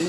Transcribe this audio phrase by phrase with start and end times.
[0.00, 0.08] Fight!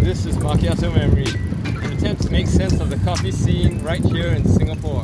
[0.00, 1.26] This is Macchiato Memory,
[1.84, 5.02] an attempt to make sense of the coffee scene right here in Singapore.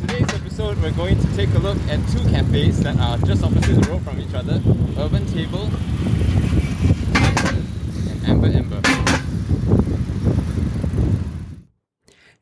[0.00, 3.82] Today's episode, we're going to take a look at two cafes that are just opposite
[3.82, 4.62] the road from each other
[4.96, 5.68] Urban Table
[8.46, 8.80] Ember.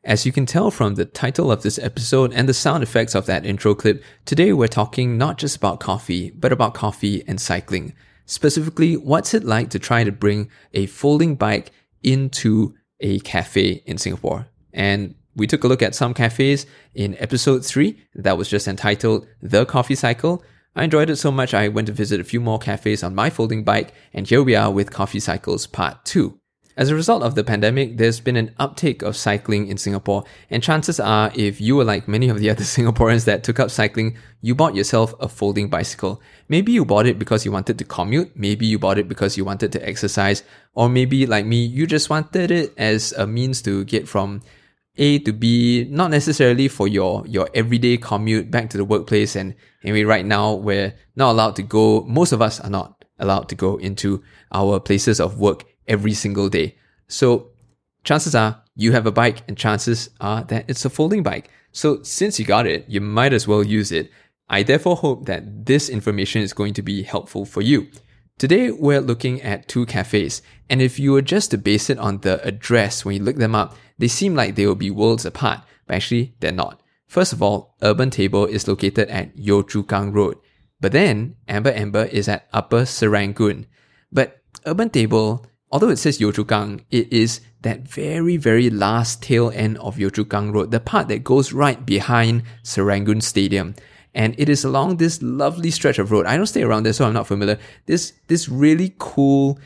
[0.03, 3.25] As you can tell from the title of this episode and the sound effects of
[3.25, 7.93] that intro clip, today we're talking not just about coffee, but about coffee and cycling.
[8.25, 11.71] Specifically, what's it like to try to bring a folding bike
[12.03, 14.47] into a cafe in Singapore?
[14.71, 19.27] And we took a look at some cafes in episode 3 that was just entitled
[19.41, 20.43] The Coffee Cycle.
[20.77, 23.31] I enjoyed it so much I went to visit a few more cafes on my
[23.31, 26.39] folding bike, and here we are with Coffee Cycles Part 2.
[26.77, 30.61] As a result of the pandemic, there's been an uptake of cycling in Singapore, and
[30.61, 34.17] chances are, if you were like many of the other Singaporeans that took up cycling,
[34.41, 36.21] you bought yourself a folding bicycle.
[36.47, 39.43] Maybe you bought it because you wanted to commute, maybe you bought it because you
[39.43, 40.43] wanted to exercise,
[40.75, 44.43] or maybe like me, you just wanted it as a means to get from
[44.97, 49.35] A to B, not necessarily for your, your everyday commute back to the workplace.
[49.35, 53.49] And anyway, right now, we're not allowed to go, most of us are not allowed
[53.49, 56.77] to go into our places of work every single day.
[57.07, 57.51] So
[58.03, 61.49] chances are you have a bike and chances are that it's a folding bike.
[61.71, 64.11] So since you got it, you might as well use it.
[64.49, 67.87] I therefore hope that this information is going to be helpful for you.
[68.37, 72.19] Today, we're looking at two cafes, and if you were just to base it on
[72.19, 75.61] the address when you look them up, they seem like they will be worlds apart,
[75.85, 76.81] but actually, they're not.
[77.07, 80.37] First of all, Urban Table is located at Yio Road,
[80.79, 83.65] but then Amber Amber is at Upper Serangoon.
[84.11, 89.77] But Urban Table although it says Yio it is that very, very last tail end
[89.79, 93.75] of Yio Road, the part that goes right behind Serangoon Stadium.
[94.13, 96.25] And it is along this lovely stretch of road.
[96.25, 97.59] I don't stay around there, so I'm not familiar.
[97.85, 99.59] This this really cool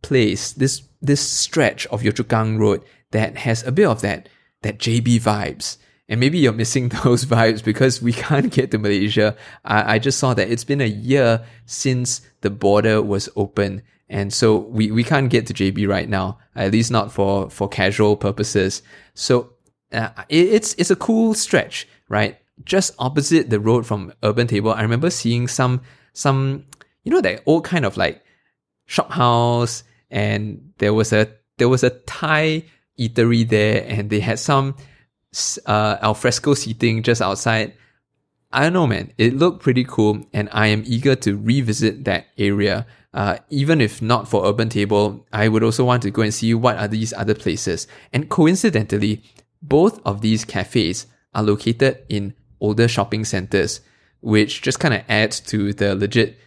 [0.00, 4.28] place, this this stretch of Yio Chu Kang Road that has a bit of that
[4.62, 5.78] that JB vibes.
[6.08, 9.36] And maybe you're missing those vibes because we can't get to Malaysia.
[9.64, 14.32] I, I just saw that it's been a year since the border was open and
[14.32, 18.16] so we, we can't get to JB right now, at least not for, for casual
[18.16, 18.82] purposes.
[19.14, 19.52] So
[19.92, 22.38] uh, it, it's, it's a cool stretch, right?
[22.64, 25.82] Just opposite the road from Urban Table, I remember seeing some,
[26.14, 26.64] some,
[27.04, 28.22] you know, that old kind of like
[28.86, 32.64] shop house and there was a, there was a Thai
[32.98, 34.76] eatery there and they had some,
[35.66, 37.74] uh, alfresco seating just outside.
[38.50, 39.12] I don't know, man.
[39.18, 44.02] It looked pretty cool and I am eager to revisit that area uh, even if
[44.02, 47.12] not for Urban Table, I would also want to go and see what are these
[47.12, 47.86] other places.
[48.12, 49.22] And coincidentally,
[49.62, 53.80] both of these cafes are located in older shopping centers,
[54.20, 56.38] which just kind of adds to the legit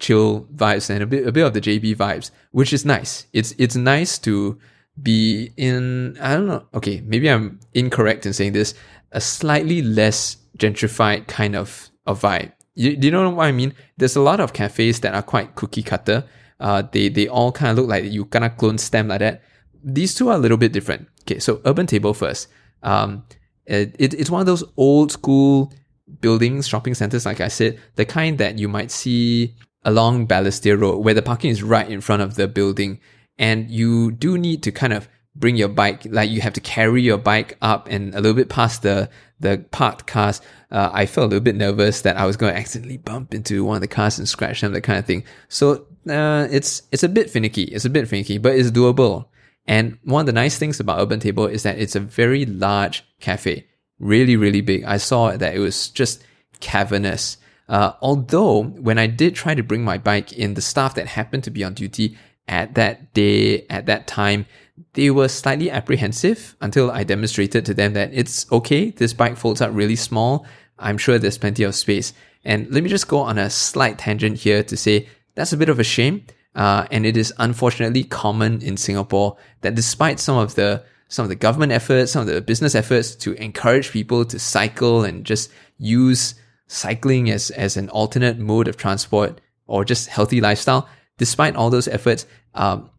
[0.00, 3.26] chill vibes and a bit a bit of the JB vibes, which is nice.
[3.32, 4.58] It's it's nice to
[5.00, 6.64] be in I don't know.
[6.74, 8.74] Okay, maybe I'm incorrect in saying this.
[9.12, 12.52] A slightly less gentrified kind of of vibe.
[12.74, 13.74] You, do you know what I mean?
[13.96, 16.24] There's a lot of cafes that are quite cookie cutter.
[16.58, 19.42] Uh, they they all kind of look like you kind of clone stem like that.
[19.82, 21.08] These two are a little bit different.
[21.22, 22.48] Okay, so Urban Table first.
[22.82, 23.24] Um,
[23.66, 25.72] it, it, it's one of those old school
[26.20, 30.98] buildings, shopping centers, like I said, the kind that you might see along Balestier Road,
[30.98, 33.00] where the parking is right in front of the building,
[33.38, 37.02] and you do need to kind of bring your bike, like you have to carry
[37.02, 40.40] your bike up and a little bit past the the parked cars
[40.74, 43.64] uh, I felt a little bit nervous that I was going to accidentally bump into
[43.64, 45.22] one of the cars and scratch them, that kind of thing.
[45.48, 47.62] So uh, it's it's a bit finicky.
[47.62, 49.26] It's a bit finicky, but it's doable.
[49.66, 53.04] And one of the nice things about Urban Table is that it's a very large
[53.20, 53.68] cafe,
[54.00, 54.82] really really big.
[54.82, 56.24] I saw that it was just
[56.58, 57.36] cavernous.
[57.68, 61.44] Uh, although when I did try to bring my bike in, the staff that happened
[61.44, 62.18] to be on duty
[62.48, 64.46] at that day, at that time,
[64.94, 68.90] they were slightly apprehensive until I demonstrated to them that it's okay.
[68.90, 70.46] This bike folds up really small.
[70.78, 72.12] I'm sure there's plenty of space.
[72.44, 75.68] And let me just go on a slight tangent here to say that's a bit
[75.68, 76.24] of a shame.
[76.54, 81.28] Uh, and it is unfortunately common in Singapore that despite some of the some of
[81.28, 85.50] the government efforts, some of the business efforts to encourage people to cycle and just
[85.78, 86.34] use
[86.66, 90.88] cycling as, as an alternate mode of transport or just healthy lifestyle,
[91.18, 92.90] despite all those efforts, um,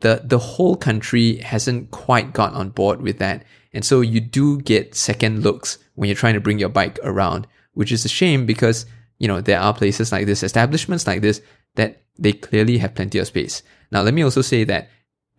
[0.00, 3.44] the the whole country hasn't quite got on board with that.
[3.72, 7.46] And so you do get second looks when you're trying to bring your bike around,
[7.72, 8.86] which is a shame because,
[9.18, 11.40] you know, there are places like this, establishments like this,
[11.74, 13.62] that they clearly have plenty of space.
[13.90, 14.90] Now, let me also say that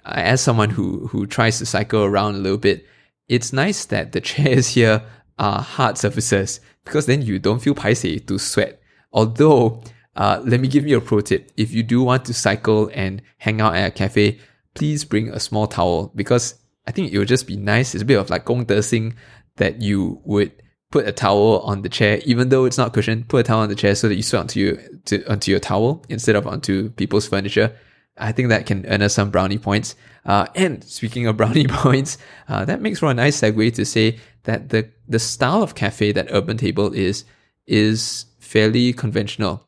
[0.03, 2.85] as someone who who tries to cycle around a little bit,
[3.27, 5.03] it's nice that the chairs here
[5.37, 8.81] are hard surfaces because then you don't feel paiseh to sweat.
[9.11, 9.81] Although,
[10.15, 11.51] uh, let me give you a pro tip.
[11.57, 14.39] If you do want to cycle and hang out at a cafe,
[14.73, 16.55] please bring a small towel because
[16.87, 17.95] I think it would just be nice.
[17.95, 19.13] It's a bit of like gong de
[19.57, 20.51] that you would
[20.91, 23.69] put a towel on the chair, even though it's not cushioned, put a towel on
[23.69, 26.89] the chair so that you sweat onto your, to, onto your towel instead of onto
[26.91, 27.75] people's furniture.
[28.17, 29.95] I think that can earn us some brownie points.
[30.25, 32.17] Uh, and speaking of brownie points,
[32.47, 36.11] uh, that makes for a nice segue to say that the, the style of cafe
[36.13, 37.25] that Urban Table is,
[37.67, 39.67] is fairly conventional.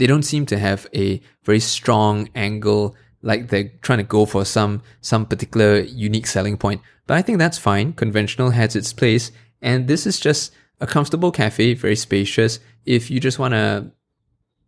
[0.00, 4.46] They don't seem to have a very strong angle, like they're trying to go for
[4.46, 6.80] some, some particular unique selling point.
[7.06, 7.92] But I think that's fine.
[7.92, 9.30] Conventional has its place.
[9.60, 12.60] And this is just a comfortable cafe, very spacious.
[12.86, 13.90] If you just want to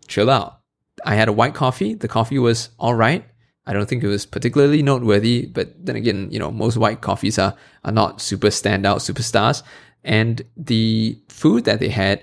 [0.07, 0.61] chill out,
[1.07, 1.95] I had a white coffee.
[1.95, 3.25] The coffee was all right.
[3.65, 7.39] I don't think it was particularly noteworthy, but then again, you know, most white coffees
[7.39, 7.55] are,
[7.87, 9.63] are not super standout superstars.
[10.05, 12.23] And the food that they had,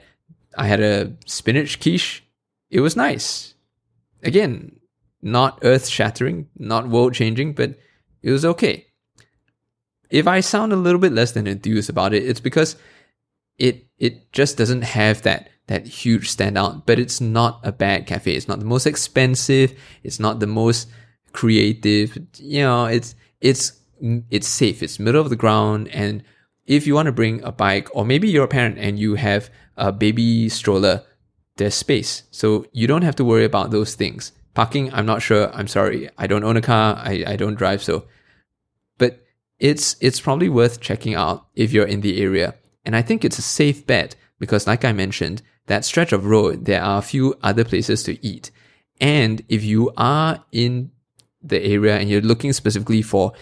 [0.55, 2.23] I had a spinach quiche.
[2.69, 3.55] It was nice.
[4.23, 4.79] Again,
[5.21, 7.77] not earth shattering, not world changing, but
[8.21, 8.85] it was okay.
[10.09, 12.75] If I sound a little bit less than enthused about it, it's because
[13.57, 18.33] it it just doesn't have that that huge standout, but it's not a bad cafe.
[18.33, 19.79] It's not the most expensive.
[20.03, 20.89] It's not the most
[21.31, 22.17] creative.
[22.37, 24.81] You know, it's, it's, it's safe.
[24.81, 25.87] It's middle of the ground.
[25.89, 26.23] And
[26.65, 29.51] if you want to bring a bike or maybe you're a parent and you have
[29.77, 31.03] a baby stroller,
[31.59, 32.23] there's space.
[32.31, 34.31] So you don't have to worry about those things.
[34.55, 35.53] Parking, I'm not sure.
[35.53, 36.09] I'm sorry.
[36.17, 36.95] I don't own a car.
[36.97, 37.83] I, I don't drive.
[37.83, 38.05] So,
[38.97, 39.23] but
[39.59, 42.55] it's, it's probably worth checking out if you're in the area.
[42.83, 46.65] And I think it's a safe bet because like I mentioned, that stretch of road,
[46.65, 48.49] there are a few other places to eat.
[48.99, 50.91] And if you are in
[51.41, 53.33] the area and you're looking specifically for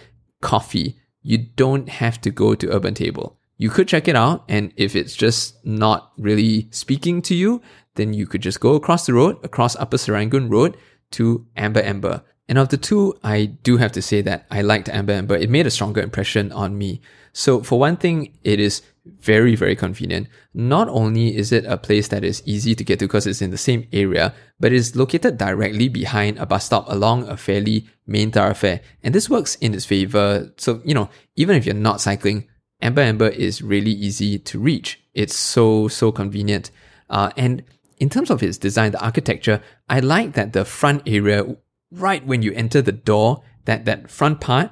[0.41, 3.37] coffee, you don't have to go to Urban Table.
[3.57, 4.43] You could check it out.
[4.47, 7.61] And if it's just not really speaking to you,
[7.97, 10.77] then you could just go across the road, across Upper Serangoon Road
[11.11, 12.23] to Amber Amber.
[12.49, 15.35] And of the two, I do have to say that I liked Amber Amber.
[15.35, 17.01] It made a stronger impression on me.
[17.33, 18.81] So for one thing, it is
[19.19, 20.27] very, very convenient.
[20.53, 23.51] Not only is it a place that is easy to get to because it's in
[23.51, 27.87] the same area, but it is located directly behind a bus stop along a fairly
[28.05, 28.81] main thoroughfare.
[29.03, 30.51] And this works in its favor.
[30.57, 32.47] So, you know, even if you're not cycling,
[32.81, 35.01] Amber Amber is really easy to reach.
[35.13, 36.71] It's so, so convenient.
[37.09, 37.63] Uh, and
[37.97, 41.57] in terms of its design, the architecture, I like that the front area,
[41.91, 44.71] right when you enter the door, that, that front part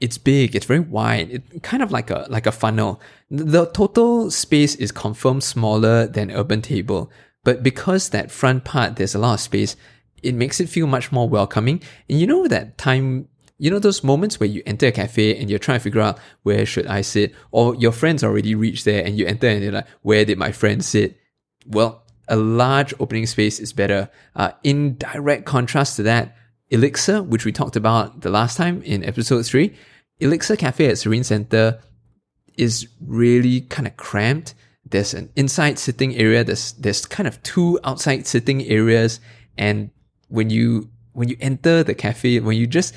[0.00, 3.00] it's big, it's very wide, it kind of like a like a funnel.
[3.30, 7.10] The total space is confirmed smaller than Urban Table,
[7.42, 9.76] but because that front part there's a lot of space,
[10.22, 11.82] it makes it feel much more welcoming.
[12.08, 15.48] And you know that time you know those moments where you enter a cafe and
[15.48, 19.04] you're trying to figure out where should I sit, or your friends already reached there
[19.04, 21.16] and you enter and you're like, where did my friend sit?
[21.66, 24.08] Well, a large opening space is better.
[24.34, 26.36] Uh, in direct contrast to that,
[26.70, 29.74] Elixir, which we talked about the last time in episode three,
[30.20, 31.80] Elixir Cafe at Serene Center
[32.56, 34.54] is really kind of cramped.
[34.84, 36.44] There's an inside sitting area.
[36.44, 39.20] There's there's kind of two outside sitting areas,
[39.56, 39.90] and
[40.28, 42.94] when you when you enter the cafe, when you just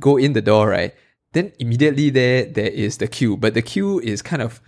[0.00, 0.94] go in the door, right,
[1.32, 3.36] then immediately there there is the queue.
[3.36, 4.60] But the queue is kind of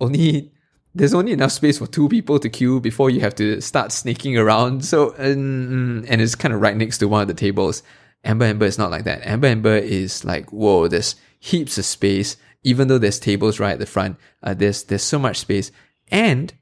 [0.00, 0.52] only
[0.94, 4.36] there's only enough space for two people to queue before you have to start sneaking
[4.36, 4.84] around.
[4.84, 7.82] So and and it's kind of right next to one of the tables.
[8.24, 9.26] Amber Amber is not like that.
[9.26, 12.36] Amber Amber is like, whoa, there's heaps of space.
[12.62, 15.72] Even though there's tables right at the front, uh, there's there's so much space,
[16.10, 16.52] and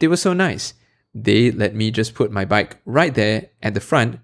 [0.00, 0.74] they were so nice.
[1.14, 4.20] They let me just put my bike right there at the front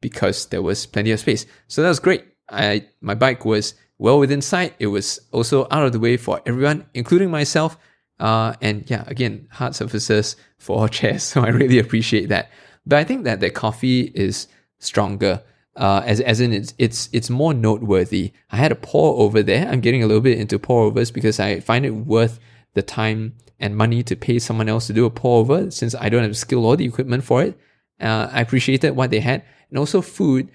[0.00, 1.46] because there was plenty of space.
[1.68, 2.24] So that was great.
[2.48, 4.74] I my bike was well within sight.
[4.80, 7.78] It was also out of the way for everyone, including myself.
[8.22, 11.24] Uh, and yeah, again, hard surfaces for chairs.
[11.24, 12.50] So I really appreciate that.
[12.86, 14.46] But I think that the coffee is
[14.78, 15.42] stronger
[15.76, 18.32] uh, as as in it's it's it's more noteworthy.
[18.50, 19.68] I had a pour over there.
[19.68, 22.38] I'm getting a little bit into pour overs because I find it worth
[22.74, 26.08] the time and money to pay someone else to do a pour over since I
[26.08, 27.58] don't have the skill or the equipment for it.
[28.00, 30.50] Uh, I appreciated what they had and also food.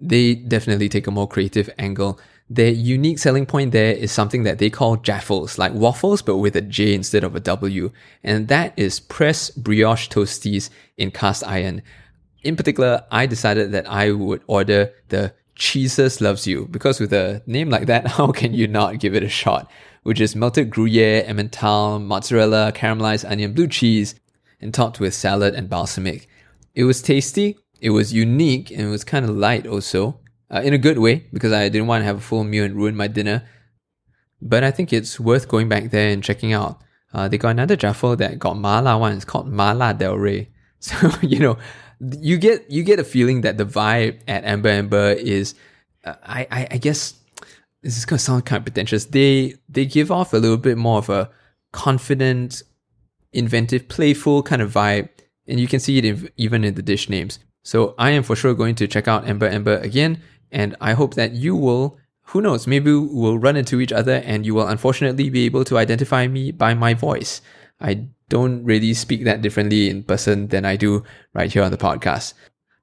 [0.00, 2.18] They definitely take a more creative angle.
[2.52, 6.56] Their unique selling point there is something that they call jaffles, like waffles, but with
[6.56, 7.92] a J instead of a W.
[8.24, 11.82] And that is pressed brioche toasties in cast iron
[12.42, 17.42] in particular, I decided that I would order the Cheeses Loves You because with a
[17.46, 19.70] name like that, how can you not give it a shot?
[20.02, 24.14] Which is melted Gruyere, Emmental, mozzarella, caramelized onion, blue cheese,
[24.60, 26.26] and topped with salad and balsamic.
[26.74, 30.19] It was tasty, it was unique, and it was kind of light also.
[30.52, 32.74] Uh, in a good way because I didn't want to have a full meal and
[32.74, 33.44] ruin my dinner.
[34.42, 36.80] But I think it's worth going back there and checking out.
[37.12, 39.12] Uh, they got another Jaffle that got Mala one.
[39.12, 40.48] It's called Mala Del Rey.
[40.82, 41.58] So you know,
[42.00, 45.54] you get you get a feeling that the vibe at Amber Amber is,
[46.06, 47.20] uh, I, I I guess
[47.82, 49.04] this is gonna sound kind of pretentious.
[49.04, 51.28] They they give off a little bit more of a
[51.72, 52.62] confident,
[53.34, 55.10] inventive, playful kind of vibe,
[55.46, 57.40] and you can see it in, even in the dish names.
[57.62, 61.14] So I am for sure going to check out Amber Amber again, and I hope
[61.14, 61.98] that you will.
[62.30, 62.66] Who knows?
[62.66, 66.52] Maybe we'll run into each other, and you will unfortunately be able to identify me
[66.52, 67.40] by my voice.
[67.80, 71.02] I don't really speak that differently in person than I do
[71.32, 72.34] right here on the podcast.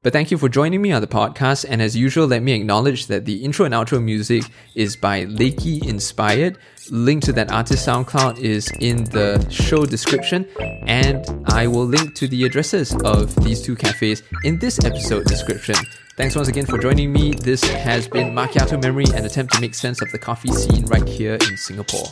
[0.04, 1.66] But thank you for joining me on the podcast.
[1.68, 4.44] And as usual, let me acknowledge that the intro and outro music
[4.76, 6.58] is by Lakey Inspired.
[6.92, 10.48] Link to that artist SoundCloud is in the show description.
[10.86, 15.76] And I will link to the addresses of these two cafes in this episode description.
[16.16, 17.34] Thanks once again for joining me.
[17.34, 21.08] This has been Macchiato Memory, an attempt to make sense of the coffee scene right
[21.08, 22.08] here in Singapore.